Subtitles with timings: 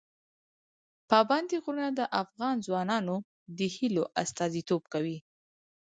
[1.09, 3.15] پابندي غرونه د افغان ځوانانو
[3.57, 5.17] د هیلو استازیتوب کوي.